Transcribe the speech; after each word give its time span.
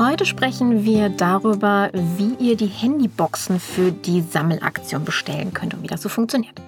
Heute 0.00 0.24
sprechen 0.24 0.86
wir 0.86 1.10
darüber, 1.10 1.90
wie 1.92 2.34
ihr 2.42 2.56
die 2.56 2.68
Handyboxen 2.68 3.60
für 3.60 3.92
die 3.92 4.22
Sammelaktion 4.22 5.04
bestellen 5.04 5.52
könnt 5.52 5.74
und 5.74 5.82
wie 5.82 5.88
das 5.88 6.00
so 6.00 6.08
funktioniert. 6.08 6.58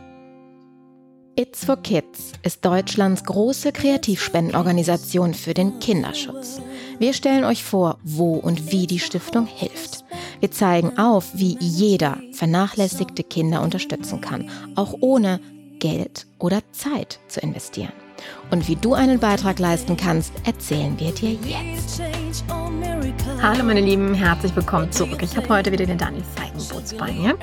It's 1.34 1.64
for 1.64 1.78
Kids 1.78 2.32
ist 2.42 2.62
Deutschlands 2.62 3.24
große 3.24 3.72
Kreativspendenorganisation 3.72 5.32
für 5.32 5.54
den 5.54 5.78
Kinderschutz. 5.78 6.60
Wir 6.98 7.14
stellen 7.14 7.44
euch 7.44 7.64
vor, 7.64 7.96
wo 8.04 8.34
und 8.34 8.70
wie 8.70 8.86
die 8.86 8.98
Stiftung 8.98 9.46
hilft. 9.46 10.04
Wir 10.40 10.50
zeigen 10.50 10.98
auf, 10.98 11.30
wie 11.32 11.56
jeder 11.58 12.18
vernachlässigte 12.32 13.24
Kinder 13.24 13.62
unterstützen 13.62 14.20
kann, 14.20 14.50
auch 14.74 14.94
ohne 15.00 15.40
Geld 15.78 16.26
oder 16.38 16.60
Zeit 16.72 17.18
zu 17.28 17.40
investieren. 17.40 17.94
Und 18.50 18.68
wie 18.68 18.76
du 18.76 18.94
einen 18.94 19.18
Beitrag 19.18 19.58
leisten 19.58 19.96
kannst, 19.96 20.32
erzählen 20.44 20.98
wir 20.98 21.12
dir 21.12 21.32
jetzt. 21.32 22.02
Hallo 23.42 23.64
meine 23.64 23.80
Lieben, 23.80 24.14
herzlich 24.14 24.54
willkommen 24.54 24.92
zurück. 24.92 25.22
Ich 25.22 25.36
habe 25.36 25.48
heute 25.48 25.72
wieder 25.72 25.86
den 25.86 25.98
Daniel 25.98 26.22
Feigenbutz 26.36 26.94
bei 26.94 27.10
mir. 27.12 27.36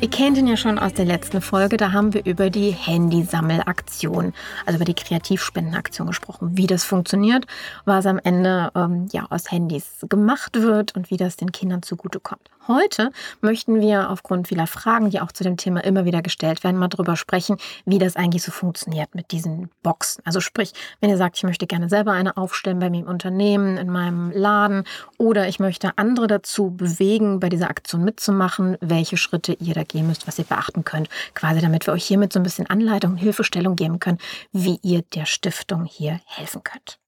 Ihr 0.00 0.10
kennt 0.10 0.36
ihn 0.36 0.46
ja 0.46 0.56
schon 0.56 0.78
aus 0.78 0.94
der 0.94 1.04
letzten 1.04 1.40
Folge, 1.40 1.76
da 1.76 1.92
haben 1.92 2.12
wir 2.12 2.24
über 2.26 2.50
die 2.50 2.70
Handysammelaktion, 2.70 4.32
also 4.66 4.76
über 4.76 4.84
die 4.84 4.94
Kreativspendenaktion 4.94 6.06
gesprochen, 6.08 6.56
wie 6.56 6.66
das 6.66 6.84
funktioniert, 6.84 7.46
was 7.84 8.06
am 8.06 8.18
Ende 8.22 8.70
ähm, 8.74 9.08
ja 9.12 9.26
aus 9.30 9.50
Handys 9.50 10.04
gemacht 10.08 10.60
wird 10.60 10.96
und 10.96 11.10
wie 11.10 11.16
das 11.16 11.36
den 11.36 11.52
Kindern 11.52 11.82
zugutekommt. 11.82 12.50
Heute 12.66 13.10
möchten 13.42 13.80
wir 13.80 14.08
aufgrund 14.08 14.48
vieler 14.48 14.66
Fragen, 14.66 15.10
die 15.10 15.20
auch 15.20 15.32
zu 15.32 15.44
dem 15.44 15.58
Thema 15.58 15.84
immer 15.84 16.06
wieder 16.06 16.22
gestellt 16.22 16.64
werden, 16.64 16.78
mal 16.78 16.88
darüber 16.88 17.14
sprechen, 17.14 17.58
wie 17.84 17.98
das 17.98 18.16
eigentlich 18.16 18.42
so 18.42 18.52
funktioniert 18.52 19.14
mit 19.14 19.32
diesen 19.32 19.68
Boxen. 19.82 20.22
Also 20.24 20.40
sprich, 20.40 20.72
wenn 21.00 21.10
ihr 21.10 21.18
sagt, 21.18 21.36
ich 21.36 21.42
möchte 21.42 21.66
gerne 21.66 21.90
selber 21.90 22.12
eine 22.12 22.38
aufstellen 22.38 22.78
bei 22.78 22.88
mir 22.88 23.00
im 23.00 23.06
Unternehmen, 23.06 23.76
in 23.76 23.90
meinem 23.90 24.30
Laden 24.30 24.84
oder 25.18 25.46
ich 25.46 25.60
möchte 25.60 25.98
andere 25.98 26.26
dazu 26.26 26.70
bewegen, 26.70 27.38
bei 27.38 27.50
dieser 27.50 27.68
Aktion 27.68 28.02
mitzumachen, 28.02 28.78
welche 28.80 29.18
Schritte 29.18 29.52
ihr 29.52 29.74
da 29.74 29.82
gehen 29.82 30.06
müsst, 30.06 30.26
was 30.26 30.38
ihr 30.38 30.46
beachten 30.46 30.84
könnt, 30.84 31.10
quasi 31.34 31.60
damit 31.60 31.86
wir 31.86 31.92
euch 31.92 32.06
hiermit 32.06 32.32
so 32.32 32.40
ein 32.40 32.44
bisschen 32.44 32.66
Anleitung 32.66 33.12
und 33.12 33.18
Hilfestellung 33.18 33.76
geben 33.76 34.00
können, 34.00 34.18
wie 34.52 34.78
ihr 34.82 35.02
der 35.02 35.26
Stiftung 35.26 35.84
hier 35.84 36.20
helfen 36.24 36.62
könnt. 36.62 36.98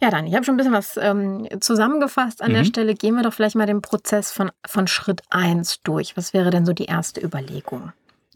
Ja, 0.00 0.10
dann, 0.10 0.26
ich 0.26 0.34
habe 0.34 0.44
schon 0.44 0.54
ein 0.54 0.56
bisschen 0.56 0.72
was 0.72 0.96
ähm, 0.96 1.46
zusammengefasst 1.60 2.42
an 2.42 2.50
mhm. 2.50 2.54
der 2.54 2.64
Stelle. 2.64 2.94
Gehen 2.94 3.14
wir 3.14 3.22
doch 3.22 3.32
vielleicht 3.34 3.56
mal 3.56 3.66
den 3.66 3.82
Prozess 3.82 4.32
von, 4.32 4.50
von 4.66 4.86
Schritt 4.86 5.22
1 5.30 5.82
durch. 5.82 6.16
Was 6.16 6.32
wäre 6.32 6.50
denn 6.50 6.64
so 6.64 6.72
die 6.72 6.86
erste 6.86 7.20
Überlegung? 7.20 7.92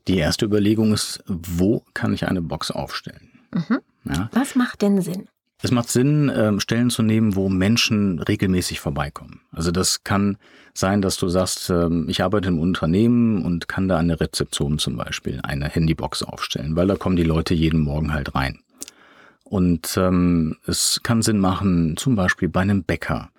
Die 0.06 0.18
erste 0.18 0.44
Überlegung 0.44 0.92
ist, 0.92 1.22
wo 1.26 1.82
kann 1.94 2.12
ich 2.12 2.28
eine 2.28 2.42
Box 2.42 2.70
aufstellen? 2.70 3.30
Mhm. 3.52 3.80
Ja. 4.04 4.28
Was 4.32 4.54
macht 4.54 4.82
denn 4.82 5.00
Sinn? 5.00 5.28
Es 5.62 5.70
macht 5.70 5.88
Sinn, 5.88 6.30
ähm, 6.34 6.60
Stellen 6.60 6.90
zu 6.90 7.02
nehmen, 7.02 7.36
wo 7.36 7.48
Menschen 7.48 8.18
regelmäßig 8.18 8.80
vorbeikommen. 8.80 9.40
Also 9.50 9.70
das 9.70 10.04
kann 10.04 10.36
sein, 10.74 11.00
dass 11.00 11.16
du 11.16 11.28
sagst, 11.28 11.70
ähm, 11.70 12.06
ich 12.10 12.22
arbeite 12.22 12.48
im 12.48 12.58
Unternehmen 12.58 13.42
und 13.42 13.66
kann 13.66 13.88
da 13.88 13.96
an 13.96 14.08
der 14.08 14.20
Rezeption 14.20 14.78
zum 14.78 14.96
Beispiel 14.98 15.40
eine 15.42 15.66
Handybox 15.68 16.22
aufstellen, 16.22 16.76
weil 16.76 16.86
da 16.86 16.96
kommen 16.96 17.16
die 17.16 17.22
Leute 17.22 17.54
jeden 17.54 17.80
Morgen 17.80 18.12
halt 18.12 18.34
rein. 18.34 18.58
Und 19.54 19.96
ähm, 19.96 20.56
es 20.66 20.98
kann 21.04 21.22
Sinn 21.22 21.38
machen, 21.38 21.96
zum 21.96 22.16
Beispiel 22.16 22.48
bei 22.48 22.62
einem 22.62 22.82
Bäcker, 22.82 23.30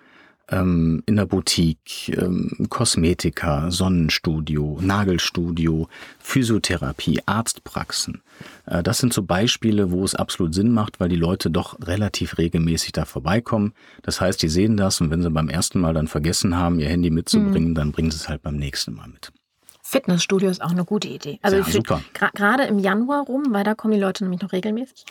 ähm, 0.48 1.02
in 1.04 1.16
der 1.16 1.26
Boutique, 1.26 2.08
ähm, 2.08 2.68
Kosmetika, 2.70 3.70
Sonnenstudio, 3.70 4.78
Nagelstudio, 4.80 5.90
Physiotherapie, 6.18 7.20
Arztpraxen. 7.26 8.22
Äh, 8.64 8.82
das 8.82 8.96
sind 8.96 9.12
so 9.12 9.24
Beispiele, 9.24 9.90
wo 9.90 10.04
es 10.04 10.14
absolut 10.14 10.54
Sinn 10.54 10.72
macht, 10.72 11.00
weil 11.00 11.10
die 11.10 11.16
Leute 11.16 11.50
doch 11.50 11.76
relativ 11.86 12.38
regelmäßig 12.38 12.92
da 12.92 13.04
vorbeikommen. 13.04 13.74
Das 14.00 14.18
heißt, 14.18 14.40
die 14.40 14.48
sehen 14.48 14.78
das 14.78 15.02
und 15.02 15.10
wenn 15.10 15.20
sie 15.20 15.28
beim 15.28 15.50
ersten 15.50 15.80
Mal 15.80 15.92
dann 15.92 16.08
vergessen 16.08 16.56
haben, 16.56 16.80
ihr 16.80 16.88
Handy 16.88 17.10
mitzubringen, 17.10 17.72
mhm. 17.72 17.74
dann 17.74 17.92
bringen 17.92 18.10
sie 18.10 18.16
es 18.16 18.26
halt 18.30 18.40
beim 18.40 18.56
nächsten 18.56 18.94
Mal 18.94 19.08
mit. 19.08 19.32
Fitnessstudio 19.82 20.48
ist 20.48 20.62
auch 20.62 20.70
eine 20.70 20.86
gute 20.86 21.08
Idee. 21.08 21.40
Also 21.42 21.58
ja, 21.58 21.64
super. 21.64 22.00
Gerade 22.14 22.62
im 22.62 22.78
Januar 22.78 23.26
rum, 23.26 23.48
weil 23.50 23.64
da 23.64 23.74
kommen 23.74 23.92
die 23.92 24.00
Leute 24.00 24.24
nämlich 24.24 24.40
noch 24.40 24.52
regelmäßig. 24.52 25.04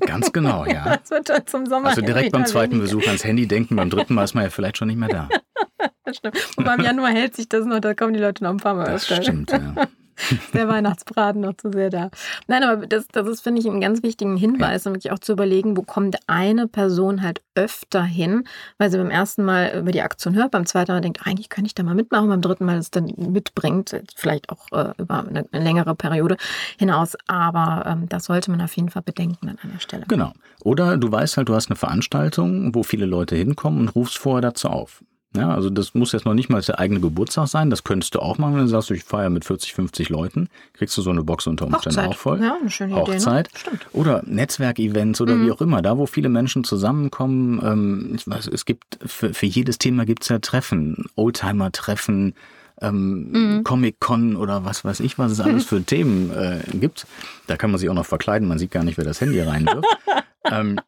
Ganz 0.00 0.32
genau, 0.32 0.64
ja. 0.64 0.96
Das 1.00 1.10
wird 1.10 1.28
dann 1.28 1.46
zum 1.46 1.66
Sommer. 1.66 1.88
Also 1.88 2.00
direkt 2.00 2.32
beim 2.32 2.46
zweiten. 2.46 2.78
Besuch 2.80 3.06
ans 3.06 3.24
Handy 3.24 3.46
denken, 3.46 3.76
beim 3.76 3.90
dritten 3.90 4.14
Mal 4.14 4.24
ist 4.24 4.34
man 4.34 4.44
ja 4.44 4.50
vielleicht 4.50 4.78
schon 4.78 4.88
nicht 4.88 4.98
mehr 4.98 5.08
da. 5.08 5.28
das 6.04 6.16
stimmt. 6.16 6.36
Und 6.56 6.64
beim 6.64 6.80
Januar 6.80 7.10
hält 7.10 7.36
sich 7.36 7.48
das 7.48 7.64
noch, 7.66 7.80
da 7.80 7.94
kommen 7.94 8.14
die 8.14 8.20
Leute 8.20 8.42
noch 8.44 8.50
ein 8.50 8.56
paar 8.58 8.74
Mal 8.74 8.86
Das 8.86 9.10
öfter. 9.10 9.22
stimmt, 9.22 9.52
ja. 9.52 9.74
der 10.54 10.68
Weihnachtsbraten 10.68 11.40
noch 11.40 11.54
zu 11.56 11.70
sehr 11.72 11.90
da. 11.90 12.10
Nein, 12.46 12.62
aber 12.62 12.86
das, 12.86 13.06
das 13.08 13.26
ist, 13.28 13.40
finde 13.40 13.60
ich, 13.60 13.66
einen 13.66 13.80
ganz 13.80 14.02
wichtigen 14.02 14.36
Hinweis, 14.36 14.84
ja. 14.84 14.90
nämlich 14.90 15.10
auch 15.12 15.18
zu 15.18 15.32
überlegen, 15.32 15.76
wo 15.76 15.82
kommt 15.82 16.16
eine 16.26 16.68
Person 16.68 17.22
halt 17.22 17.42
öfter 17.54 18.02
hin, 18.02 18.44
weil 18.78 18.90
sie 18.90 18.98
beim 18.98 19.10
ersten 19.10 19.44
Mal 19.44 19.72
über 19.78 19.92
die 19.92 20.02
Aktion 20.02 20.34
hört, 20.34 20.50
beim 20.50 20.66
zweiten 20.66 20.92
Mal 20.92 21.00
denkt, 21.00 21.26
eigentlich 21.26 21.48
könnte 21.48 21.68
ich 21.68 21.74
da 21.74 21.82
mal 21.82 21.94
mitmachen, 21.94 22.28
beim 22.28 22.42
dritten 22.42 22.64
Mal 22.64 22.78
es 22.78 22.90
dann 22.90 23.12
mitbringt, 23.16 23.96
vielleicht 24.14 24.50
auch 24.50 24.70
äh, 24.72 24.92
über 24.98 25.26
eine, 25.26 25.46
eine, 25.50 25.64
längere 25.64 25.94
Periode 25.94 26.36
hinaus. 26.78 27.16
Aber 27.26 27.84
ähm, 27.86 28.08
das 28.08 28.26
sollte 28.26 28.50
man 28.50 28.60
auf 28.60 28.76
jeden 28.76 28.90
Fall 28.90 29.02
bedenken 29.02 29.48
an 29.48 29.58
einer 29.62 29.80
Stelle. 29.80 30.04
Genau. 30.08 30.32
Oder 30.62 30.96
du 30.96 31.10
weißt 31.10 31.36
halt, 31.36 31.48
du 31.48 31.54
hast 31.54 31.70
eine 31.70 31.76
Veranstaltung, 31.76 32.74
wo 32.74 32.82
viele 32.82 33.06
Leute 33.06 33.36
hinkommen 33.36 33.80
und 33.80 33.88
rufst 33.94 34.18
vorher 34.18 34.42
dazu 34.42 34.68
auf. 34.68 35.02
Ja, 35.36 35.54
also 35.54 35.70
das 35.70 35.94
muss 35.94 36.12
jetzt 36.12 36.24
noch 36.24 36.34
nicht 36.34 36.48
mal 36.48 36.60
der 36.60 36.78
eigene 36.78 37.00
Geburtstag 37.00 37.48
sein. 37.48 37.70
Das 37.70 37.84
könntest 37.84 38.14
du 38.14 38.20
auch 38.20 38.38
machen, 38.38 38.54
wenn 38.54 38.62
du 38.62 38.68
sagst, 38.68 38.90
ich 38.90 39.04
feiere 39.04 39.30
mit 39.30 39.44
40, 39.44 39.74
50 39.74 40.08
Leuten. 40.08 40.48
Kriegst 40.74 40.96
du 40.96 41.02
so 41.02 41.10
eine 41.10 41.22
Box 41.22 41.46
unter 41.46 41.66
Umständen 41.66 41.98
Hochzeit. 41.98 42.10
auch 42.10 42.16
voll. 42.16 42.42
Ja, 42.42 42.56
eine 42.60 42.70
schöne 42.70 42.96
Hochzeit. 42.96 43.48
Idee. 43.48 43.70
Ne? 43.70 43.78
Oder 43.92 44.22
Netzwerkevents 44.26 45.20
oder 45.20 45.34
mhm. 45.34 45.46
wie 45.46 45.52
auch 45.52 45.60
immer. 45.60 45.82
Da, 45.82 45.98
wo 45.98 46.06
viele 46.06 46.28
Menschen 46.28 46.64
zusammenkommen. 46.64 47.60
Ähm, 47.62 48.12
ich 48.16 48.26
weiß, 48.26 48.48
es 48.48 48.64
gibt, 48.64 48.98
für, 49.04 49.34
für 49.34 49.46
jedes 49.46 49.78
Thema 49.78 50.04
gibt 50.04 50.22
es 50.22 50.28
ja 50.28 50.38
Treffen. 50.38 51.04
Oldtimer-Treffen. 51.16 52.34
Ähm, 52.78 53.30
mhm. 53.30 53.64
Comic-Con 53.64 54.36
oder 54.36 54.66
was 54.66 54.84
weiß 54.84 55.00
ich, 55.00 55.18
was 55.18 55.32
es 55.32 55.40
alles 55.40 55.64
für 55.66 55.82
Themen 55.82 56.30
äh, 56.30 56.60
gibt. 56.74 57.06
Da 57.46 57.56
kann 57.56 57.70
man 57.70 57.80
sich 57.80 57.88
auch 57.88 57.94
noch 57.94 58.04
verkleiden, 58.04 58.46
man 58.46 58.58
sieht 58.58 58.70
gar 58.70 58.84
nicht, 58.84 58.98
wer 58.98 59.04
das 59.04 59.22
Handy 59.22 59.40
reinwirft. 59.40 59.86
ähm, 60.50 60.78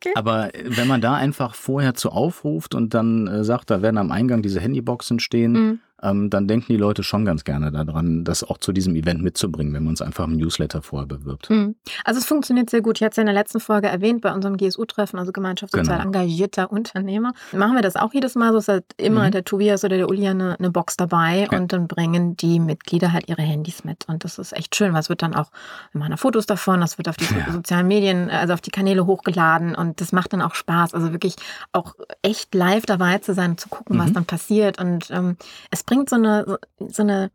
Okay. 0.00 0.12
Aber 0.14 0.54
äh, 0.54 0.64
wenn 0.76 0.88
man 0.88 1.00
da 1.00 1.14
einfach 1.14 1.54
vorher 1.54 1.94
zu 1.94 2.10
aufruft 2.10 2.74
und 2.74 2.94
dann 2.94 3.26
äh, 3.26 3.44
sagt, 3.44 3.70
da 3.70 3.82
werden 3.82 3.98
am 3.98 4.12
Eingang 4.12 4.42
diese 4.42 4.60
Handyboxen 4.60 5.18
stehen, 5.20 5.52
mhm 5.52 5.80
ähm, 6.02 6.30
dann 6.30 6.46
denken 6.46 6.66
die 6.68 6.76
Leute 6.76 7.02
schon 7.02 7.24
ganz 7.24 7.44
gerne 7.44 7.72
daran, 7.72 8.24
das 8.24 8.44
auch 8.44 8.58
zu 8.58 8.72
diesem 8.72 8.94
Event 8.94 9.22
mitzubringen, 9.22 9.74
wenn 9.74 9.84
man 9.84 9.94
es 9.94 10.02
einfach 10.02 10.24
im 10.24 10.36
Newsletter 10.36 10.82
vorher 10.82 11.06
bewirbt. 11.06 11.50
Mhm. 11.50 11.74
Also 12.04 12.20
es 12.20 12.26
funktioniert 12.26 12.70
sehr 12.70 12.82
gut. 12.82 12.98
Ich 12.98 13.04
hatte 13.04 13.12
es 13.12 13.16
ja 13.16 13.22
in 13.22 13.26
der 13.26 13.34
letzten 13.34 13.60
Folge 13.60 13.88
erwähnt, 13.88 14.20
bei 14.20 14.32
unserem 14.32 14.56
GSU-Treffen, 14.56 15.18
also 15.18 15.32
Gemeinschaft 15.32 15.72
sozial 15.72 15.98
genau. 15.98 16.08
engagierter 16.08 16.70
Unternehmer, 16.70 17.32
machen 17.52 17.74
wir 17.74 17.82
das 17.82 17.96
auch 17.96 18.12
jedes 18.14 18.34
Mal. 18.34 18.52
So 18.52 18.58
ist 18.58 18.68
halt 18.68 18.84
immer 18.96 19.26
mhm. 19.26 19.32
der 19.32 19.44
Tobias 19.44 19.84
oder 19.84 19.96
der 19.96 20.08
Uli 20.08 20.28
eine, 20.28 20.58
eine 20.58 20.70
Box 20.70 20.96
dabei 20.96 21.48
ja. 21.50 21.58
und 21.58 21.72
dann 21.72 21.88
bringen 21.88 22.36
die 22.36 22.60
Mitglieder 22.60 23.12
halt 23.12 23.28
ihre 23.28 23.42
Handys 23.42 23.84
mit. 23.84 24.08
Und 24.08 24.24
das 24.24 24.38
ist 24.38 24.52
echt 24.52 24.76
schön, 24.76 24.92
weil 24.92 25.00
es 25.00 25.08
wird 25.08 25.22
dann 25.22 25.34
auch, 25.34 25.50
wir 25.92 25.98
machen 25.98 26.16
Fotos 26.16 26.46
davon, 26.46 26.80
das 26.80 26.98
wird 26.98 27.08
auf 27.08 27.16
die 27.16 27.24
ja. 27.24 27.52
sozialen 27.52 27.88
Medien, 27.88 28.30
also 28.30 28.54
auf 28.54 28.60
die 28.60 28.70
Kanäle 28.70 29.06
hochgeladen 29.06 29.74
und 29.74 30.00
das 30.00 30.12
macht 30.12 30.32
dann 30.32 30.42
auch 30.42 30.54
Spaß. 30.54 30.94
Also 30.94 31.12
wirklich 31.12 31.34
auch 31.72 31.94
echt 32.22 32.54
live 32.54 32.86
dabei 32.86 33.18
zu 33.18 33.34
sein 33.34 33.50
und 33.50 33.60
zu 33.60 33.68
gucken, 33.68 33.96
mhm. 33.96 34.00
was 34.00 34.12
dann 34.12 34.24
passiert. 34.24 34.80
Und 34.80 35.10
ähm, 35.10 35.36
es 35.70 35.82
bringt 35.88 36.10
so 36.10 36.16
eine, 36.16 36.58
so 36.86 37.02
eine, 37.02 37.30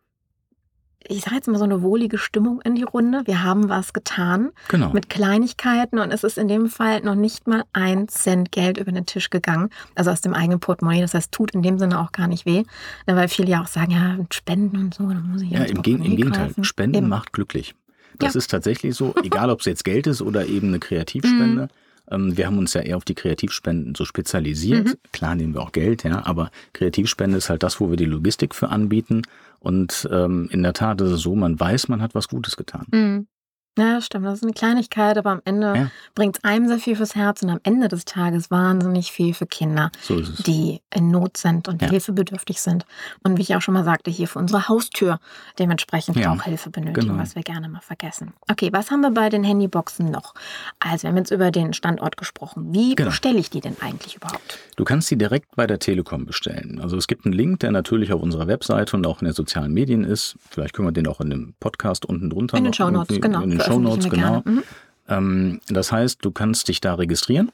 ich 1.07 1.21
sage 1.21 1.35
jetzt 1.35 1.47
mal 1.47 1.57
so 1.57 1.63
eine 1.63 1.81
wohlige 1.81 2.19
Stimmung 2.19 2.61
in 2.61 2.75
die 2.75 2.83
Runde. 2.83 3.23
Wir 3.25 3.43
haben 3.43 3.67
was 3.67 3.93
getan 3.93 4.51
genau. 4.67 4.91
mit 4.93 5.09
Kleinigkeiten 5.09 5.97
und 5.97 6.11
es 6.11 6.23
ist 6.23 6.37
in 6.37 6.47
dem 6.47 6.67
Fall 6.67 7.01
noch 7.01 7.15
nicht 7.15 7.47
mal 7.47 7.63
ein 7.73 8.07
Cent 8.07 8.51
Geld 8.51 8.77
über 8.77 8.91
den 8.91 9.07
Tisch 9.07 9.31
gegangen, 9.31 9.69
also 9.95 10.11
aus 10.11 10.21
dem 10.21 10.35
eigenen 10.35 10.59
Portemonnaie. 10.59 11.01
Das 11.01 11.15
heißt, 11.15 11.31
tut 11.31 11.51
in 11.51 11.63
dem 11.63 11.79
Sinne 11.79 11.99
auch 11.99 12.11
gar 12.11 12.27
nicht 12.27 12.45
weh, 12.45 12.63
weil 13.07 13.27
viele 13.27 13.49
ja 13.49 13.63
auch 13.63 13.67
sagen, 13.67 13.91
ja, 13.91 14.17
Spenden 14.31 14.77
und 14.77 14.93
so, 14.93 15.07
dann 15.07 15.31
muss 15.31 15.41
ich 15.41 15.49
ja 15.49 15.63
im, 15.63 15.81
Geg 15.81 15.95
im 15.95 16.15
Gegenteil, 16.15 16.53
Spenden 16.61 16.97
eben. 16.97 17.09
macht 17.09 17.33
glücklich. 17.33 17.73
Das 18.19 18.35
ja. 18.35 18.37
ist 18.37 18.51
tatsächlich 18.51 18.95
so, 18.95 19.15
egal 19.23 19.49
ob 19.49 19.61
es 19.61 19.65
jetzt 19.65 19.83
Geld 19.83 20.05
ist 20.05 20.21
oder 20.21 20.45
eben 20.45 20.67
eine 20.67 20.79
Kreativspende. 20.79 21.69
Ähm, 22.09 22.37
wir 22.37 22.47
haben 22.47 22.57
uns 22.57 22.73
ja 22.73 22.81
eher 22.81 22.97
auf 22.97 23.05
die 23.05 23.15
Kreativspenden 23.15 23.95
so 23.95 24.05
spezialisiert. 24.05 24.87
Mhm. 24.87 24.93
Klar 25.11 25.35
nehmen 25.35 25.53
wir 25.53 25.61
auch 25.61 25.71
Geld, 25.71 26.03
ja, 26.03 26.25
aber 26.25 26.51
Kreativspende 26.73 27.38
ist 27.38 27.50
halt 27.50 27.63
das, 27.63 27.79
wo 27.79 27.89
wir 27.89 27.97
die 27.97 28.05
Logistik 28.05 28.55
für 28.55 28.69
anbieten. 28.69 29.23
Und 29.59 30.07
ähm, 30.11 30.50
in 30.51 30.63
der 30.63 30.73
Tat 30.73 31.00
ist 31.01 31.11
es 31.11 31.21
so, 31.21 31.35
man 31.35 31.59
weiß, 31.59 31.88
man 31.88 32.01
hat 32.01 32.15
was 32.15 32.27
Gutes 32.27 32.57
getan. 32.57 32.85
Mhm. 32.91 33.27
Ja, 33.77 34.01
stimmt. 34.01 34.25
Das 34.27 34.35
ist 34.35 34.43
eine 34.43 34.53
Kleinigkeit, 34.53 35.17
aber 35.17 35.31
am 35.31 35.41
Ende 35.45 35.73
ja. 35.75 35.91
bringt 36.13 36.37
es 36.37 36.43
einem 36.43 36.67
sehr 36.67 36.77
viel 36.77 36.95
fürs 36.95 37.15
Herz 37.15 37.41
und 37.41 37.49
am 37.49 37.59
Ende 37.63 37.87
des 37.87 38.05
Tages 38.05 38.51
wahnsinnig 38.51 39.11
viel 39.11 39.33
für 39.33 39.47
Kinder, 39.47 39.91
so 40.01 40.21
die 40.21 40.81
in 40.93 41.09
Not 41.09 41.37
sind 41.37 41.67
und 41.67 41.81
ja. 41.81 41.89
hilfebedürftig 41.89 42.61
sind. 42.61 42.85
Und 43.23 43.37
wie 43.37 43.41
ich 43.41 43.55
auch 43.55 43.61
schon 43.61 43.73
mal 43.73 43.83
sagte, 43.83 44.11
hier 44.11 44.27
für 44.27 44.37
unsere 44.37 44.67
Haustür 44.69 45.19
dementsprechend 45.57 46.17
ja. 46.17 46.31
auch 46.31 46.43
Hilfe 46.43 46.69
benötigen, 46.69 47.07
genau. 47.07 47.19
was 47.19 47.35
wir 47.35 47.41
gerne 47.41 47.67
mal 47.67 47.81
vergessen. 47.81 48.33
Okay, 48.49 48.69
was 48.71 48.91
haben 48.91 49.01
wir 49.01 49.09
bei 49.09 49.29
den 49.29 49.43
Handyboxen 49.43 50.11
noch? 50.11 50.35
Also, 50.79 51.03
wir 51.03 51.09
haben 51.09 51.17
jetzt 51.17 51.31
über 51.31 51.49
den 51.49 51.73
Standort 51.73 52.15
gesprochen. 52.15 52.73
Wie 52.73 52.93
genau. 52.93 53.09
bestelle 53.09 53.39
ich 53.39 53.49
die 53.49 53.61
denn 53.61 53.77
eigentlich 53.81 54.15
überhaupt? 54.17 54.59
Du 54.75 54.83
kannst 54.83 55.09
die 55.09 55.17
direkt 55.17 55.55
bei 55.55 55.65
der 55.65 55.79
Telekom 55.79 56.27
bestellen. 56.27 56.79
Also, 56.79 56.95
es 56.95 57.07
gibt 57.07 57.25
einen 57.25 57.33
Link, 57.33 57.61
der 57.61 57.71
natürlich 57.71 58.13
auf 58.13 58.21
unserer 58.21 58.45
Webseite 58.45 58.95
und 58.95 59.07
auch 59.07 59.21
in 59.21 59.25
den 59.25 59.33
sozialen 59.33 59.73
Medien 59.73 60.03
ist. 60.03 60.35
Vielleicht 60.47 60.75
können 60.75 60.87
wir 60.87 60.91
den 60.91 61.07
auch 61.07 61.21
in 61.21 61.31
dem 61.31 61.55
Podcast 61.59 62.05
unten 62.05 62.29
drunter 62.29 62.55
In 62.57 62.65
den 62.65 62.73
Show 62.73 62.91
Notes, 62.91 63.19
genau. 63.19 63.41
Show 63.65 63.80
Notes, 63.80 64.10
genau. 64.10 64.42
Mhm. 64.45 64.63
Ähm, 65.07 65.62
das 65.68 65.92
heißt, 65.92 66.24
du 66.24 66.31
kannst 66.31 66.68
dich 66.68 66.81
da 66.81 66.95
registrieren 66.95 67.51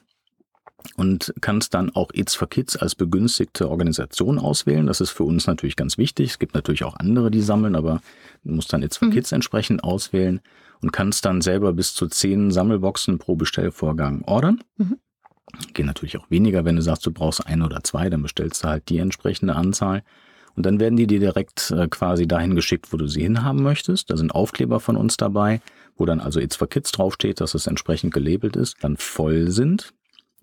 und 0.96 1.34
kannst 1.40 1.74
dann 1.74 1.90
auch 1.94 2.10
It's 2.14 2.34
for 2.34 2.48
Kids 2.48 2.76
als 2.76 2.94
begünstigte 2.94 3.68
Organisation 3.68 4.38
auswählen. 4.38 4.86
Das 4.86 5.00
ist 5.00 5.10
für 5.10 5.24
uns 5.24 5.46
natürlich 5.46 5.76
ganz 5.76 5.98
wichtig. 5.98 6.30
Es 6.30 6.38
gibt 6.38 6.54
natürlich 6.54 6.84
auch 6.84 6.96
andere, 6.96 7.30
die 7.30 7.42
sammeln, 7.42 7.74
aber 7.74 8.00
du 8.44 8.52
musst 8.52 8.72
dann 8.72 8.82
It's 8.82 8.96
for 8.96 9.08
mhm. 9.08 9.12
Kids 9.12 9.32
entsprechend 9.32 9.84
auswählen 9.84 10.40
und 10.80 10.92
kannst 10.92 11.24
dann 11.24 11.40
selber 11.40 11.72
bis 11.72 11.94
zu 11.94 12.06
zehn 12.06 12.50
Sammelboxen 12.50 13.18
pro 13.18 13.36
Bestellvorgang 13.36 14.22
ordern. 14.22 14.62
Mhm. 14.76 14.98
Geht 15.74 15.86
natürlich 15.86 16.16
auch 16.16 16.30
weniger, 16.30 16.64
wenn 16.64 16.76
du 16.76 16.82
sagst, 16.82 17.04
du 17.04 17.10
brauchst 17.10 17.46
ein 17.46 17.62
oder 17.62 17.82
zwei, 17.82 18.08
dann 18.08 18.22
bestellst 18.22 18.62
du 18.64 18.68
halt 18.68 18.88
die 18.88 18.98
entsprechende 18.98 19.56
Anzahl. 19.56 20.02
Und 20.56 20.66
dann 20.66 20.80
werden 20.80 20.96
die 20.96 21.06
dir 21.06 21.20
direkt 21.20 21.70
äh, 21.70 21.88
quasi 21.88 22.26
dahin 22.26 22.54
geschickt, 22.54 22.92
wo 22.92 22.96
du 22.96 23.06
sie 23.06 23.22
hinhaben 23.22 23.62
möchtest. 23.62 24.10
Da 24.10 24.16
sind 24.16 24.34
Aufkleber 24.34 24.80
von 24.80 24.96
uns 24.96 25.16
dabei, 25.16 25.60
wo 25.96 26.06
dann 26.06 26.20
also 26.20 26.40
It's 26.40 26.56
for 26.56 26.68
Kids 26.68 26.92
draufsteht, 26.92 27.40
dass 27.40 27.54
es 27.54 27.66
entsprechend 27.66 28.12
gelabelt 28.14 28.56
ist, 28.56 28.76
dann 28.80 28.96
voll 28.96 29.50
sind. 29.50 29.92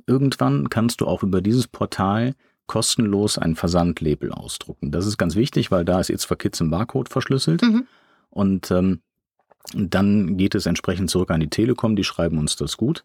Irgendwann 0.06 0.70
kannst 0.70 1.02
du 1.02 1.08
auch 1.08 1.24
über 1.24 1.42
dieses 1.42 1.68
Portal 1.68 2.34
kostenlos 2.68 3.38
ein 3.38 3.56
Versandlabel 3.56 4.32
ausdrucken. 4.32 4.92
Das 4.92 5.06
ist 5.06 5.18
ganz 5.18 5.36
wichtig, 5.36 5.72
weil 5.72 5.86
da 5.86 6.00
ist 6.00 6.10
It's 6.10 6.26
for 6.26 6.38
Kids 6.38 6.60
im 6.60 6.70
Barcode 6.70 7.10
verschlüsselt. 7.10 7.62
Mhm. 7.62 7.88
Und 8.30 8.72
ähm, 8.72 9.02
dann 9.74 10.38
geht 10.38 10.56
es 10.56 10.66
entsprechend 10.66 11.10
zurück 11.10 11.32
an 11.32 11.40
die 11.40 11.50
Telekom, 11.50 11.96
die 11.96 12.04
schreiben 12.04 12.38
uns 12.38 12.56
das 12.56 12.78
gut. 12.78 13.04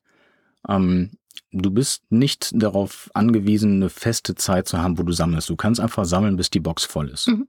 Ähm, 0.68 1.10
du 1.52 1.70
bist 1.70 2.02
nicht 2.10 2.50
darauf 2.54 3.10
angewiesen, 3.14 3.76
eine 3.76 3.90
feste 3.90 4.34
Zeit 4.34 4.68
zu 4.68 4.78
haben, 4.78 4.98
wo 4.98 5.02
du 5.02 5.12
sammelst. 5.12 5.48
Du 5.48 5.56
kannst 5.56 5.80
einfach 5.80 6.04
sammeln, 6.04 6.36
bis 6.36 6.50
die 6.50 6.60
Box 6.60 6.84
voll 6.84 7.08
ist. 7.10 7.28
Mhm. 7.28 7.48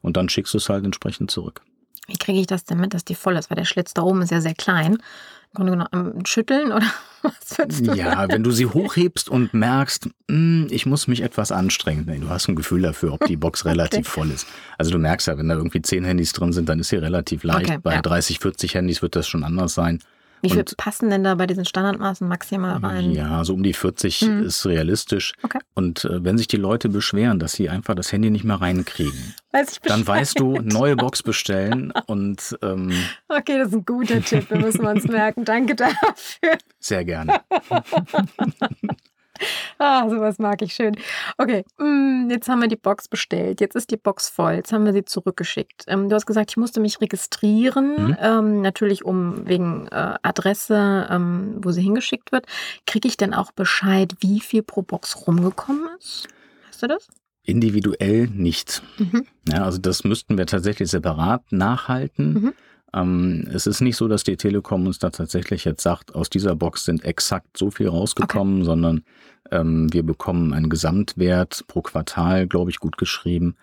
Und 0.00 0.16
dann 0.16 0.28
schickst 0.28 0.52
du 0.54 0.58
es 0.58 0.68
halt 0.68 0.84
entsprechend 0.84 1.30
zurück. 1.30 1.62
Wie 2.06 2.18
kriege 2.18 2.38
ich 2.38 2.46
das 2.46 2.64
denn 2.64 2.78
mit, 2.78 2.92
dass 2.92 3.04
die 3.04 3.14
voll 3.14 3.36
ist? 3.36 3.50
Weil 3.50 3.56
der 3.56 3.64
Schlitz 3.64 3.94
da 3.94 4.02
oben 4.02 4.22
ist 4.22 4.30
ja 4.30 4.40
sehr 4.40 4.54
klein. 4.54 4.94
Im 4.94 5.54
Grunde 5.54 5.72
genommen 5.72 6.26
schütteln 6.26 6.72
oder 6.72 6.86
was 7.22 7.56
würdest 7.56 7.86
du 7.86 7.94
Ja, 7.94 8.28
wenn 8.28 8.42
du 8.42 8.50
sie 8.50 8.66
hochhebst 8.66 9.30
und 9.30 9.54
merkst, 9.54 10.10
hm, 10.30 10.66
ich 10.70 10.84
muss 10.84 11.06
mich 11.06 11.22
etwas 11.22 11.52
anstrengen. 11.52 12.04
Nee, 12.06 12.18
du 12.18 12.28
hast 12.28 12.48
ein 12.48 12.56
Gefühl 12.56 12.82
dafür, 12.82 13.14
ob 13.14 13.24
die 13.26 13.36
Box 13.36 13.64
relativ 13.64 14.00
okay. 14.00 14.08
voll 14.10 14.30
ist. 14.30 14.46
Also 14.76 14.90
du 14.90 14.98
merkst 14.98 15.28
ja, 15.28 15.38
wenn 15.38 15.48
da 15.48 15.54
irgendwie 15.54 15.80
zehn 15.80 16.04
Handys 16.04 16.32
drin 16.32 16.52
sind, 16.52 16.68
dann 16.68 16.80
ist 16.80 16.88
sie 16.88 16.96
relativ 16.96 17.44
leicht. 17.44 17.70
Okay, 17.70 17.78
Bei 17.82 17.94
ja. 17.94 18.02
30, 18.02 18.40
40 18.40 18.74
Handys 18.74 19.00
wird 19.00 19.16
das 19.16 19.26
schon 19.26 19.44
anders 19.44 19.72
sein. 19.74 20.00
Wie 20.44 20.50
viel 20.50 20.58
und, 20.60 20.76
passen 20.76 21.10
denn 21.10 21.24
da 21.24 21.34
bei 21.34 21.46
diesen 21.46 21.64
Standardmaßen 21.64 22.28
maximal 22.28 22.76
rein? 22.76 23.12
Ja, 23.12 23.44
so 23.44 23.54
um 23.54 23.62
die 23.62 23.72
40 23.72 24.20
hm. 24.20 24.42
ist 24.44 24.66
realistisch. 24.66 25.32
Okay. 25.42 25.58
Und 25.74 26.04
äh, 26.04 26.22
wenn 26.22 26.36
sich 26.38 26.48
die 26.48 26.56
Leute 26.56 26.88
beschweren, 26.88 27.38
dass 27.38 27.52
sie 27.52 27.68
einfach 27.68 27.94
das 27.94 28.12
Handy 28.12 28.30
nicht 28.30 28.44
mehr 28.44 28.60
reinkriegen, 28.60 29.34
Weiß 29.52 29.80
dann 29.84 30.06
weißt 30.06 30.38
du, 30.38 30.58
neue 30.60 30.96
Box 30.96 31.22
bestellen 31.22 31.92
und 32.06 32.58
ähm, 32.62 32.92
Okay, 33.28 33.58
das 33.58 33.68
ist 33.68 33.74
ein 33.74 33.84
guter 33.84 34.20
Tipp, 34.22 34.50
wir 34.50 34.58
müssen 34.58 34.84
uns 34.84 35.04
merken. 35.04 35.44
Danke 35.44 35.74
dafür. 35.74 36.58
Sehr 36.78 37.04
gerne. 37.04 37.40
Ah, 39.78 40.08
sowas 40.08 40.38
mag 40.38 40.62
ich 40.62 40.72
schön. 40.72 40.96
Okay, 41.36 41.64
mm, 41.78 42.30
jetzt 42.30 42.48
haben 42.48 42.60
wir 42.60 42.68
die 42.68 42.76
Box 42.76 43.08
bestellt. 43.08 43.60
Jetzt 43.60 43.74
ist 43.74 43.90
die 43.90 43.96
Box 43.96 44.28
voll. 44.28 44.52
Jetzt 44.52 44.72
haben 44.72 44.84
wir 44.84 44.92
sie 44.92 45.04
zurückgeschickt. 45.04 45.84
Ähm, 45.88 46.08
du 46.08 46.14
hast 46.14 46.26
gesagt, 46.26 46.52
ich 46.52 46.56
musste 46.56 46.80
mich 46.80 47.00
registrieren, 47.00 48.08
mhm. 48.08 48.16
ähm, 48.20 48.62
natürlich 48.62 49.04
um 49.04 49.46
wegen 49.48 49.88
äh, 49.88 50.14
Adresse, 50.22 51.08
ähm, 51.10 51.56
wo 51.58 51.72
sie 51.72 51.82
hingeschickt 51.82 52.30
wird. 52.32 52.46
Kriege 52.86 53.08
ich 53.08 53.16
denn 53.16 53.34
auch 53.34 53.52
Bescheid, 53.52 54.14
wie 54.20 54.40
viel 54.40 54.62
pro 54.62 54.82
Box 54.82 55.26
rumgekommen 55.26 55.88
ist? 55.98 56.28
Weißt 56.68 56.82
du 56.82 56.86
das? 56.86 57.08
Individuell 57.42 58.28
nicht. 58.28 58.82
Mhm. 58.98 59.26
Ja, 59.48 59.64
also 59.64 59.78
das 59.78 60.04
müssten 60.04 60.38
wir 60.38 60.46
tatsächlich 60.46 60.90
separat 60.90 61.52
nachhalten. 61.52 62.32
Mhm. 62.32 62.54
Ähm, 62.94 63.48
es 63.52 63.66
ist 63.66 63.80
nicht 63.80 63.96
so, 63.96 64.08
dass 64.08 64.24
die 64.24 64.36
Telekom 64.36 64.86
uns 64.86 64.98
da 64.98 65.10
tatsächlich 65.10 65.64
jetzt 65.64 65.82
sagt, 65.82 66.14
aus 66.14 66.30
dieser 66.30 66.54
Box 66.54 66.84
sind 66.84 67.04
exakt 67.04 67.56
so 67.56 67.70
viel 67.70 67.88
rausgekommen, 67.88 68.58
okay. 68.58 68.64
sondern 68.64 69.04
ähm, 69.50 69.92
wir 69.92 70.04
bekommen 70.04 70.52
einen 70.52 70.70
Gesamtwert 70.70 71.64
pro 71.66 71.82
Quartal, 71.82 72.46
glaube 72.46 72.70
ich, 72.70 72.78
gut 72.78 72.96
geschrieben. 72.96 73.56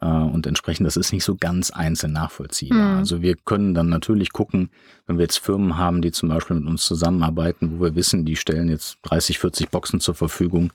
Äh, 0.00 0.06
und 0.06 0.46
entsprechend, 0.46 0.86
das 0.86 0.96
ist 0.96 1.12
nicht 1.12 1.24
so 1.24 1.34
ganz 1.34 1.70
einzeln 1.70 2.12
nachvollziehbar. 2.12 2.92
Mhm. 2.92 2.98
Also 2.98 3.22
wir 3.22 3.34
können 3.34 3.74
dann 3.74 3.88
natürlich 3.88 4.32
gucken, 4.32 4.70
wenn 5.06 5.18
wir 5.18 5.24
jetzt 5.24 5.38
Firmen 5.38 5.76
haben, 5.76 6.00
die 6.00 6.12
zum 6.12 6.28
Beispiel 6.28 6.56
mit 6.56 6.68
uns 6.68 6.84
zusammenarbeiten, 6.84 7.78
wo 7.78 7.84
wir 7.84 7.96
wissen, 7.96 8.24
die 8.24 8.36
stellen 8.36 8.68
jetzt 8.68 8.98
30, 9.02 9.40
40 9.40 9.70
Boxen 9.70 10.00
zur 10.00 10.14
Verfügung, 10.14 10.72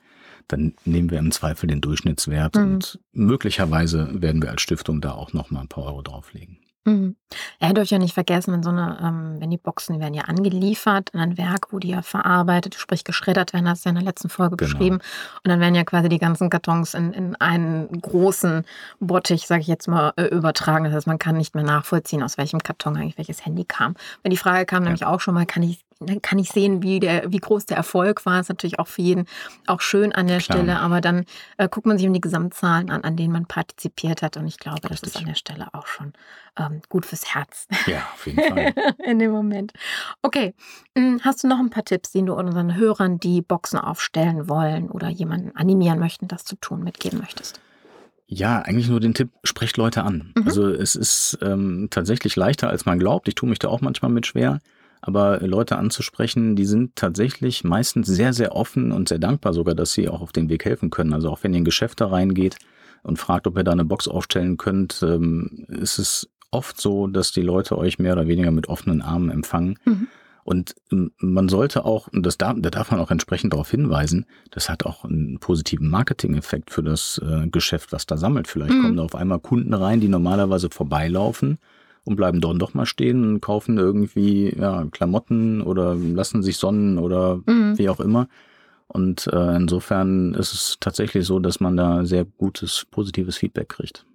dann 0.47 0.73
nehmen 0.83 1.11
wir 1.11 1.19
im 1.19 1.31
Zweifel 1.31 1.67
den 1.67 1.79
Durchschnittswert 1.79 2.55
mhm. 2.55 2.61
und 2.61 2.99
möglicherweise 3.13 4.09
werden 4.21 4.41
wir 4.41 4.49
als 4.49 4.61
Stiftung 4.61 4.99
da 4.99 5.13
auch 5.13 5.31
noch 5.31 5.49
mal 5.49 5.61
ein 5.61 5.67
paar 5.69 5.85
Euro 5.85 6.01
drauflegen. 6.01 6.57
Mhm. 6.83 7.15
Ja, 7.61 7.71
dürft 7.73 7.91
ja 7.91 7.99
nicht 7.99 8.13
vergessen, 8.13 8.53
wenn 8.53 8.63
so 8.63 8.71
eine, 8.71 8.97
ähm, 9.01 9.35
wenn 9.39 9.51
die 9.51 9.57
Boxen 9.57 9.99
werden 9.99 10.15
ja 10.15 10.23
angeliefert 10.23 11.11
in 11.13 11.19
ein 11.19 11.37
Werk, 11.37 11.71
wo 11.71 11.79
die 11.79 11.89
ja 11.89 12.01
verarbeitet, 12.01 12.75
sprich 12.75 13.03
geschreddert 13.03 13.53
werden, 13.53 13.69
hast 13.69 13.85
du 13.85 13.89
ja 13.89 13.91
in 13.91 13.95
der 13.95 14.03
letzten 14.03 14.29
Folge 14.29 14.57
genau. 14.57 14.71
beschrieben. 14.71 14.95
Und 14.95 15.49
dann 15.49 15.59
werden 15.59 15.75
ja 15.75 15.83
quasi 15.83 16.09
die 16.09 16.17
ganzen 16.17 16.49
Kartons 16.49 16.95
in, 16.95 17.13
in 17.13 17.35
einen 17.35 18.01
großen 18.01 18.65
Bottich, 18.99 19.45
sage 19.45 19.61
ich 19.61 19.67
jetzt 19.67 19.87
mal, 19.87 20.13
äh, 20.15 20.25
übertragen. 20.25 20.85
Das 20.85 20.93
heißt, 20.93 21.07
man 21.07 21.19
kann 21.19 21.37
nicht 21.37 21.53
mehr 21.53 21.63
nachvollziehen, 21.63 22.23
aus 22.23 22.37
welchem 22.37 22.59
Karton 22.63 22.97
eigentlich 22.97 23.17
welches 23.17 23.45
Handy 23.45 23.63
kam. 23.63 23.95
Wenn 24.23 24.31
die 24.31 24.37
Frage 24.37 24.65
kam 24.65 24.83
ja. 24.83 24.85
nämlich 24.85 25.05
auch 25.05 25.21
schon 25.21 25.35
mal, 25.35 25.45
kann 25.45 25.63
ich 25.63 25.85
dann 26.07 26.21
kann 26.21 26.39
ich 26.39 26.49
sehen, 26.49 26.83
wie, 26.83 26.99
der, 26.99 27.31
wie 27.31 27.37
groß 27.37 27.65
der 27.65 27.77
Erfolg 27.77 28.25
war. 28.25 28.39
Ist 28.39 28.49
natürlich 28.49 28.79
auch 28.79 28.87
für 28.87 29.01
jeden 29.01 29.25
auch 29.67 29.81
schön 29.81 30.11
an 30.13 30.27
der 30.27 30.39
Klar. 30.39 30.57
Stelle, 30.57 30.79
aber 30.79 31.01
dann 31.01 31.25
äh, 31.57 31.67
guckt 31.69 31.85
man 31.85 31.97
sich 31.97 32.07
um 32.07 32.13
die 32.13 32.21
Gesamtzahlen 32.21 32.89
an, 32.89 33.03
an 33.03 33.15
denen 33.15 33.33
man 33.33 33.45
partizipiert 33.45 34.21
hat. 34.21 34.37
Und 34.37 34.47
ich 34.47 34.57
glaube, 34.57 34.89
Richtig. 34.89 35.01
das 35.01 35.09
ist 35.09 35.17
an 35.17 35.25
der 35.25 35.35
Stelle 35.35 35.67
auch 35.73 35.87
schon 35.87 36.13
ähm, 36.57 36.81
gut 36.89 37.05
fürs 37.05 37.33
Herz. 37.33 37.67
Ja, 37.85 38.07
auf 38.13 38.25
jeden 38.25 38.41
Fall. 38.41 38.73
In 39.05 39.19
dem 39.19 39.31
Moment. 39.31 39.73
Okay, 40.21 40.53
hm, 40.97 41.21
hast 41.23 41.43
du 41.43 41.47
noch 41.47 41.59
ein 41.59 41.69
paar 41.69 41.85
Tipps, 41.85 42.11
die 42.11 42.23
du 42.23 42.33
unseren 42.33 42.75
Hörern, 42.75 43.19
die 43.19 43.41
Boxen 43.41 43.79
aufstellen 43.79 44.49
wollen 44.49 44.89
oder 44.89 45.09
jemanden 45.09 45.55
animieren 45.55 45.99
möchten, 45.99 46.27
das 46.27 46.43
zu 46.43 46.55
tun, 46.55 46.83
mitgeben 46.83 47.19
möchtest? 47.19 47.61
Ja, 48.33 48.59
eigentlich 48.59 48.87
nur 48.87 49.01
den 49.01 49.13
Tipp, 49.13 49.29
sprecht 49.43 49.75
Leute 49.75 50.03
an. 50.03 50.31
Mhm. 50.37 50.43
Also 50.45 50.69
es 50.69 50.95
ist 50.95 51.37
ähm, 51.41 51.89
tatsächlich 51.91 52.37
leichter, 52.37 52.69
als 52.69 52.85
man 52.85 52.97
glaubt. 52.97 53.27
Ich 53.27 53.35
tue 53.35 53.49
mich 53.49 53.59
da 53.59 53.67
auch 53.67 53.81
manchmal 53.81 54.09
mit 54.09 54.25
schwer. 54.25 54.59
Aber 55.01 55.39
Leute 55.39 55.77
anzusprechen, 55.77 56.55
die 56.55 56.65
sind 56.65 56.95
tatsächlich 56.95 57.63
meistens 57.63 58.07
sehr, 58.07 58.33
sehr 58.33 58.55
offen 58.55 58.91
und 58.91 59.09
sehr 59.09 59.19
dankbar 59.19 59.53
sogar, 59.53 59.73
dass 59.73 59.93
sie 59.93 60.07
auch 60.07 60.21
auf 60.21 60.31
den 60.31 60.49
Weg 60.49 60.63
helfen 60.65 60.91
können. 60.91 61.13
Also 61.13 61.29
auch 61.29 61.43
wenn 61.43 61.53
ihr 61.53 61.59
in 61.59 61.65
Geschäfte 61.65 62.11
reingeht 62.11 62.57
und 63.01 63.17
fragt, 63.17 63.47
ob 63.47 63.57
ihr 63.57 63.63
da 63.63 63.71
eine 63.71 63.85
Box 63.85 64.07
aufstellen 64.07 64.57
könnt, 64.57 65.01
ähm, 65.01 65.65
ist 65.69 65.97
es 65.97 66.29
oft 66.51 66.79
so, 66.79 67.07
dass 67.07 67.31
die 67.31 67.41
Leute 67.41 67.77
euch 67.77 67.97
mehr 67.97 68.13
oder 68.13 68.27
weniger 68.27 68.51
mit 68.51 68.69
offenen 68.69 69.01
Armen 69.01 69.31
empfangen. 69.31 69.79
Mhm. 69.85 70.07
Und 70.43 70.75
ähm, 70.91 71.11
man 71.17 71.49
sollte 71.49 71.85
auch, 71.85 72.07
und 72.07 72.25
das 72.25 72.37
darf, 72.37 72.55
da 72.59 72.69
darf 72.69 72.91
man 72.91 72.99
auch 72.99 73.11
entsprechend 73.11 73.53
darauf 73.53 73.71
hinweisen, 73.71 74.25
das 74.51 74.69
hat 74.69 74.85
auch 74.85 75.03
einen 75.05 75.39
positiven 75.39 75.89
Marketing-Effekt 75.89 76.69
für 76.71 76.83
das 76.83 77.19
äh, 77.25 77.47
Geschäft, 77.47 77.91
was 77.91 78.05
da 78.05 78.17
sammelt. 78.17 78.47
Vielleicht 78.47 78.73
mhm. 78.73 78.81
kommen 78.81 78.97
da 78.97 79.03
auf 79.03 79.15
einmal 79.15 79.39
Kunden 79.39 79.73
rein, 79.73 79.99
die 79.99 80.09
normalerweise 80.09 80.69
vorbeilaufen 80.69 81.57
und 82.03 82.15
bleiben 82.15 82.41
dort 82.41 82.61
doch 82.61 82.73
mal 82.73 82.85
stehen 82.85 83.23
und 83.23 83.41
kaufen 83.41 83.77
irgendwie 83.77 84.55
ja, 84.57 84.85
Klamotten 84.91 85.61
oder 85.61 85.95
lassen 85.95 86.43
sich 86.43 86.57
sonnen 86.57 86.97
oder 86.97 87.41
mhm. 87.45 87.77
wie 87.77 87.89
auch 87.89 87.99
immer. 87.99 88.27
Und 88.87 89.27
äh, 89.27 89.55
insofern 89.55 90.33
ist 90.33 90.53
es 90.53 90.77
tatsächlich 90.79 91.25
so, 91.25 91.39
dass 91.39 91.59
man 91.59 91.77
da 91.77 92.03
sehr 92.05 92.25
gutes, 92.25 92.85
positives 92.91 93.37
Feedback 93.37 93.69
kriegt. 93.69 94.05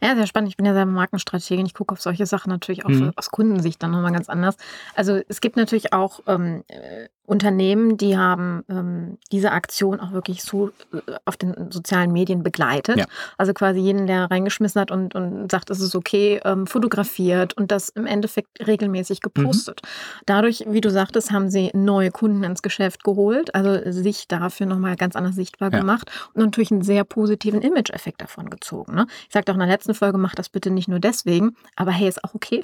Ja, 0.00 0.14
sehr 0.14 0.26
spannend. 0.26 0.50
Ich 0.50 0.56
bin 0.56 0.66
ja 0.66 0.74
selber 0.74 0.90
Markenstrategin. 0.90 1.66
Ich 1.66 1.74
gucke 1.74 1.92
auf 1.92 2.00
solche 2.00 2.26
Sachen 2.26 2.50
natürlich 2.50 2.84
auch 2.84 2.90
mhm. 2.90 3.12
aus 3.16 3.30
Kundensicht 3.30 3.82
dann 3.82 3.90
nochmal 3.90 4.12
ganz 4.12 4.28
anders. 4.28 4.56
Also 4.94 5.20
es 5.28 5.40
gibt 5.40 5.56
natürlich 5.56 5.92
auch 5.92 6.20
ähm, 6.26 6.64
äh, 6.68 7.08
Unternehmen, 7.32 7.96
die 7.96 8.18
haben 8.18 8.62
ähm, 8.68 9.16
diese 9.32 9.52
Aktion 9.52 10.00
auch 10.00 10.12
wirklich 10.12 10.42
so 10.42 10.68
äh, 10.92 10.98
auf 11.24 11.38
den 11.38 11.70
sozialen 11.70 12.12
Medien 12.12 12.42
begleitet. 12.42 12.98
Ja. 12.98 13.06
Also 13.38 13.54
quasi 13.54 13.80
jeden, 13.80 14.06
der 14.06 14.30
reingeschmissen 14.30 14.78
hat 14.78 14.90
und, 14.90 15.14
und 15.14 15.50
sagt, 15.50 15.70
es 15.70 15.80
ist 15.80 15.96
okay, 15.96 16.42
ähm, 16.44 16.66
fotografiert 16.66 17.54
und 17.54 17.72
das 17.72 17.88
im 17.88 18.04
Endeffekt 18.04 18.66
regelmäßig 18.66 19.20
mhm. 19.20 19.32
gepostet. 19.32 19.80
Mhm. 19.82 19.88
Dadurch, 20.26 20.64
wie 20.68 20.82
du 20.82 20.90
sagtest, 20.90 21.30
haben 21.30 21.48
sie 21.48 21.70
neue 21.72 22.10
Kunden 22.10 22.44
ins 22.44 22.60
Geschäft 22.60 23.02
geholt, 23.02 23.54
also 23.54 23.90
sich 23.90 24.28
dafür 24.28 24.66
nochmal 24.66 24.96
ganz 24.96 25.16
anders 25.16 25.34
sichtbar 25.34 25.72
ja. 25.72 25.78
gemacht 25.78 26.10
und 26.34 26.44
natürlich 26.44 26.70
einen 26.70 26.82
sehr 26.82 27.04
positiven 27.04 27.62
Image-Effekt 27.62 28.20
davon 28.20 28.50
gezogen. 28.50 28.94
Ne? 28.94 29.06
Ich 29.26 29.32
sagte 29.32 29.52
auch 29.52 29.56
in 29.56 29.60
der 29.60 29.68
letzten 29.68 29.94
Folge, 29.94 30.18
mach 30.18 30.34
das 30.34 30.50
bitte 30.50 30.70
nicht 30.70 30.88
nur 30.88 31.00
deswegen, 31.00 31.56
aber 31.76 31.92
hey, 31.92 32.08
ist 32.08 32.22
auch 32.24 32.34
okay. 32.34 32.62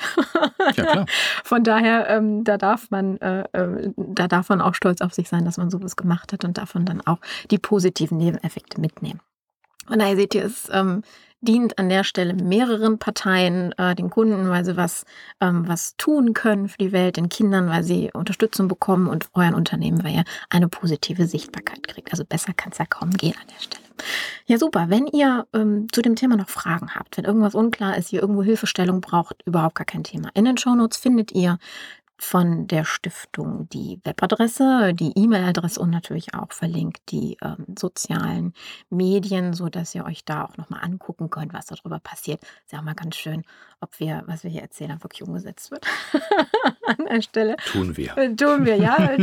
Ja. 0.76 1.06
Von 1.44 1.64
daher, 1.64 2.10
ähm, 2.10 2.44
da 2.44 2.58
darf 2.58 2.90
man, 2.90 3.16
äh, 3.18 3.44
äh 3.52 3.92
da 3.96 4.28
darf 4.28 4.50
man 4.50 4.57
auch 4.60 4.74
stolz 4.74 5.00
auf 5.00 5.14
sich 5.14 5.28
sein, 5.28 5.44
dass 5.44 5.56
man 5.56 5.70
sowas 5.70 5.96
gemacht 5.96 6.32
hat 6.32 6.44
und 6.44 6.58
davon 6.58 6.84
dann 6.84 7.00
auch 7.00 7.18
die 7.50 7.58
positiven 7.58 8.18
Nebeneffekte 8.18 8.80
mitnehmen. 8.80 9.20
Und 9.88 10.00
daher 10.00 10.16
seht 10.16 10.34
ihr, 10.34 10.44
es 10.44 10.68
ähm, 10.70 11.02
dient 11.40 11.78
an 11.78 11.88
der 11.88 12.04
Stelle 12.04 12.34
mehreren 12.34 12.98
Parteien, 12.98 13.72
äh, 13.78 13.94
den 13.94 14.10
Kunden, 14.10 14.48
weil 14.48 14.64
sie 14.64 14.76
was, 14.76 15.04
ähm, 15.40 15.68
was 15.68 15.96
tun 15.96 16.34
können 16.34 16.68
für 16.68 16.78
die 16.78 16.92
Welt, 16.92 17.16
den 17.16 17.28
Kindern, 17.28 17.68
weil 17.68 17.84
sie 17.84 18.10
Unterstützung 18.12 18.68
bekommen 18.68 19.06
und 19.06 19.28
euren 19.34 19.54
Unternehmen, 19.54 20.02
weil 20.02 20.14
ihr 20.14 20.24
eine 20.50 20.68
positive 20.68 21.26
Sichtbarkeit 21.26 21.86
kriegt. 21.86 22.10
Also 22.10 22.24
besser 22.24 22.52
kann 22.54 22.72
es 22.72 22.78
ja 22.78 22.86
kaum 22.86 23.10
gehen 23.10 23.34
an 23.40 23.46
der 23.48 23.62
Stelle. 23.62 23.84
Ja, 24.46 24.58
super. 24.58 24.86
Wenn 24.88 25.06
ihr 25.06 25.46
ähm, 25.52 25.86
zu 25.92 26.02
dem 26.02 26.16
Thema 26.16 26.36
noch 26.36 26.48
Fragen 26.48 26.94
habt, 26.94 27.16
wenn 27.16 27.24
irgendwas 27.24 27.54
unklar 27.54 27.96
ist, 27.96 28.12
ihr 28.12 28.20
irgendwo 28.20 28.42
Hilfestellung 28.42 29.00
braucht, 29.00 29.42
überhaupt 29.44 29.74
gar 29.74 29.84
kein 29.84 30.04
Thema. 30.04 30.30
In 30.34 30.44
den 30.44 30.56
Shownotes 30.56 30.98
findet 30.98 31.32
ihr 31.32 31.58
von 32.18 32.66
der 32.66 32.84
Stiftung 32.84 33.68
die 33.68 34.00
Webadresse, 34.04 34.92
die 34.92 35.12
E-Mail-Adresse 35.16 35.80
und 35.80 35.90
natürlich 35.90 36.34
auch 36.34 36.52
verlinkt 36.52 37.00
die 37.10 37.36
ähm, 37.42 37.64
sozialen 37.78 38.54
Medien, 38.90 39.52
so 39.52 39.68
dass 39.68 39.94
ihr 39.94 40.04
euch 40.04 40.24
da 40.24 40.44
auch 40.44 40.56
nochmal 40.56 40.80
angucken 40.82 41.30
könnt, 41.30 41.52
was 41.52 41.66
darüber 41.66 42.00
passiert. 42.00 42.42
Ist 42.64 42.72
ja 42.72 42.80
auch 42.80 42.84
mal 42.84 42.94
ganz 42.94 43.16
schön, 43.16 43.44
ob 43.80 44.00
wir, 44.00 44.24
was 44.26 44.42
wir 44.42 44.50
hier 44.50 44.62
erzählen, 44.62 45.02
wirklich 45.02 45.22
umgesetzt 45.22 45.70
wird. 45.70 45.86
An 46.86 47.06
der 47.08 47.22
Stelle. 47.22 47.56
Tun 47.70 47.96
wir. 47.96 48.16
Äh, 48.16 48.34
tun 48.34 48.64
wir, 48.64 48.76
ja. 48.76 48.96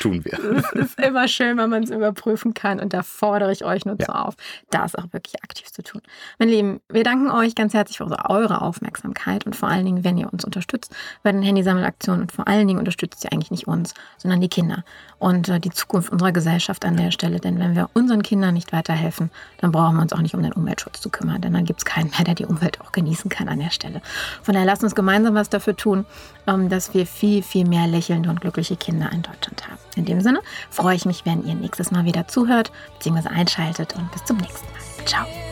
Tun 0.00 0.24
wir. 0.24 0.38
Es 0.56 0.72
ist 0.72 0.98
immer 0.98 1.28
schön, 1.28 1.58
wenn 1.58 1.68
man 1.68 1.82
es 1.82 1.90
überprüfen 1.90 2.54
kann 2.54 2.80
und 2.80 2.94
da 2.94 3.02
fordere 3.02 3.52
ich 3.52 3.64
euch 3.64 3.84
nur 3.84 3.96
ja. 3.98 4.06
zu 4.06 4.14
auf, 4.14 4.34
das 4.70 4.94
auch 4.94 5.12
wirklich 5.12 5.42
aktiv 5.42 5.70
zu 5.70 5.82
tun. 5.82 6.00
Meine 6.38 6.52
Lieben, 6.52 6.80
wir 6.88 7.04
danken 7.04 7.30
euch 7.30 7.54
ganz 7.54 7.74
herzlich 7.74 7.98
für 7.98 8.06
eure 8.30 8.62
Aufmerksamkeit 8.62 9.44
und 9.44 9.54
vor 9.54 9.68
allen 9.68 9.84
Dingen, 9.84 10.04
wenn 10.04 10.16
ihr 10.16 10.32
uns 10.32 10.44
unterstützt 10.44 10.94
bei 11.22 11.32
den 11.32 11.42
Handysammelaktionen 11.82 12.22
und 12.22 12.32
vor 12.32 12.48
allen 12.48 12.66
Dingen 12.66 12.78
unterstützt 12.78 13.24
ihr 13.24 13.32
eigentlich 13.32 13.50
nicht 13.50 13.66
uns, 13.66 13.94
sondern 14.18 14.40
die 14.40 14.48
Kinder 14.48 14.84
und 15.18 15.48
äh, 15.48 15.60
die 15.60 15.70
Zukunft 15.70 16.10
unserer 16.10 16.32
Gesellschaft 16.32 16.84
an 16.84 16.96
der 16.96 17.10
Stelle. 17.10 17.40
Denn 17.40 17.58
wenn 17.58 17.74
wir 17.74 17.90
unseren 17.94 18.22
Kindern 18.22 18.54
nicht 18.54 18.72
weiterhelfen, 18.72 19.30
dann 19.58 19.72
brauchen 19.72 19.96
wir 19.96 20.02
uns 20.02 20.12
auch 20.12 20.20
nicht 20.20 20.34
um 20.34 20.42
den 20.42 20.52
Umweltschutz 20.52 21.00
zu 21.00 21.10
kümmern, 21.10 21.40
denn 21.40 21.52
dann 21.52 21.64
gibt 21.64 21.80
es 21.80 21.84
keinen 21.84 22.10
mehr, 22.10 22.24
der 22.24 22.34
die 22.34 22.46
Umwelt 22.46 22.80
auch 22.80 22.92
genießen 22.92 23.30
kann 23.30 23.48
an 23.48 23.58
der 23.58 23.70
Stelle. 23.70 24.00
Von 24.42 24.54
daher 24.54 24.66
lasst 24.66 24.82
uns 24.82 24.94
gemeinsam 24.94 25.34
was 25.34 25.48
dafür 25.48 25.76
tun, 25.76 26.06
ähm, 26.46 26.68
dass 26.68 26.94
wir 26.94 27.06
viel, 27.06 27.42
viel 27.42 27.66
mehr 27.66 27.86
lächelnde 27.86 28.30
und 28.30 28.40
glückliche 28.40 28.76
Kinder 28.76 29.10
in 29.12 29.22
Deutschland 29.22 29.66
haben. 29.66 29.78
In 29.96 30.04
dem 30.04 30.20
Sinne 30.20 30.40
freue 30.70 30.96
ich 30.96 31.04
mich, 31.04 31.24
wenn 31.26 31.44
ihr 31.44 31.54
nächstes 31.54 31.90
Mal 31.90 32.04
wieder 32.04 32.28
zuhört 32.28 32.72
bzw. 32.98 33.28
einschaltet 33.28 33.94
und 33.96 34.10
bis 34.12 34.24
zum 34.24 34.36
nächsten 34.38 34.66
Mal. 34.66 35.06
Ciao. 35.06 35.51